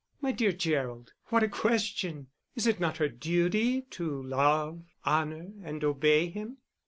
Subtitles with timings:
[0.19, 2.29] "My dear Gerald, what a question!
[2.55, 6.57] Is it not her duty to love, honour, and obey him?"